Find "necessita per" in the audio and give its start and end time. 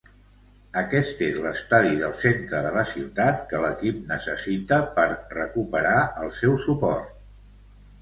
4.15-5.07